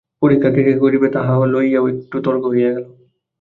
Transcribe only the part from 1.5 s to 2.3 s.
লইয়াও একটু